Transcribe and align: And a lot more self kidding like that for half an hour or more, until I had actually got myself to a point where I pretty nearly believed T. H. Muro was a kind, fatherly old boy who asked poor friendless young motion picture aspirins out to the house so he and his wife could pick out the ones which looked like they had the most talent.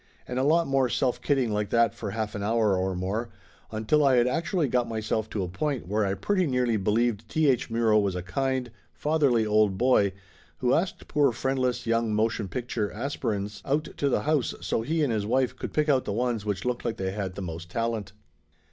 And 0.27 0.39
a 0.39 0.43
lot 0.43 0.65
more 0.65 0.89
self 0.89 1.21
kidding 1.21 1.51
like 1.53 1.69
that 1.69 1.93
for 1.93 2.09
half 2.09 2.33
an 2.33 2.41
hour 2.41 2.75
or 2.75 2.95
more, 2.95 3.29
until 3.71 4.03
I 4.03 4.15
had 4.15 4.25
actually 4.25 4.67
got 4.67 4.89
myself 4.89 5.29
to 5.29 5.43
a 5.43 5.47
point 5.47 5.87
where 5.87 6.03
I 6.07 6.15
pretty 6.15 6.47
nearly 6.47 6.75
believed 6.75 7.29
T. 7.29 7.47
H. 7.47 7.69
Muro 7.69 7.99
was 7.99 8.15
a 8.15 8.23
kind, 8.23 8.71
fatherly 8.95 9.45
old 9.45 9.77
boy 9.77 10.13
who 10.57 10.73
asked 10.73 11.07
poor 11.07 11.31
friendless 11.31 11.85
young 11.85 12.15
motion 12.15 12.47
picture 12.47 12.89
aspirins 12.89 13.61
out 13.63 13.89
to 13.97 14.09
the 14.09 14.21
house 14.21 14.55
so 14.59 14.81
he 14.81 15.03
and 15.03 15.13
his 15.13 15.27
wife 15.27 15.55
could 15.55 15.71
pick 15.71 15.87
out 15.87 16.05
the 16.05 16.13
ones 16.13 16.45
which 16.45 16.65
looked 16.65 16.83
like 16.83 16.97
they 16.97 17.11
had 17.11 17.35
the 17.35 17.43
most 17.43 17.69
talent. 17.69 18.11